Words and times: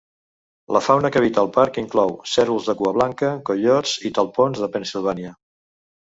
La 0.77 0.79
fauna 0.85 1.11
que 1.15 1.19
habita 1.19 1.39
al 1.41 1.51
parc 1.57 1.77
inclou 1.81 2.13
cérvols 2.37 2.71
de 2.71 2.75
cua 2.81 2.95
blanca, 2.97 3.31
coiots 3.51 3.95
i 4.11 4.13
talpons 4.19 4.65
de 4.65 4.73
Pennsilvània. 4.79 5.37